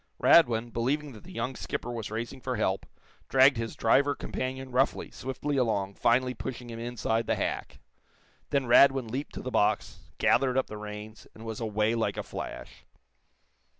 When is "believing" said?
0.73-1.11